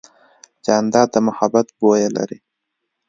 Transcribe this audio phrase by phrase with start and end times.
[0.65, 2.39] جانداد د محبت بویه لري.